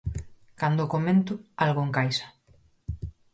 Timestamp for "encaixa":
1.87-2.27